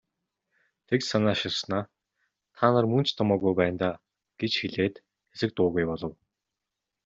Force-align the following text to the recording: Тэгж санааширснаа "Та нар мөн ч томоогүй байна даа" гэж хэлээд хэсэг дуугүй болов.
Тэгж 0.87 1.03
санааширснаа 1.11 1.83
"Та 2.57 2.65
нар 2.73 2.85
мөн 2.91 3.03
ч 3.07 3.09
томоогүй 3.17 3.53
байна 3.57 3.77
даа" 3.81 3.95
гэж 4.39 4.53
хэлээд 4.59 4.95
хэсэг 5.31 5.49
дуугүй 5.55 5.83
болов. 5.89 6.13